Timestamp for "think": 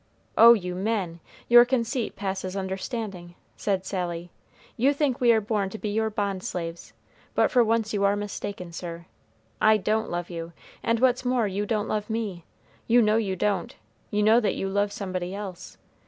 4.95-5.21